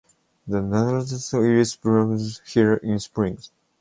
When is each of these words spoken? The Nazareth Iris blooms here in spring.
The 0.47 0.63
Nazareth 0.63 1.31
Iris 1.31 1.75
blooms 1.75 2.39
here 2.51 2.73
in 2.77 2.97
spring. 2.97 3.37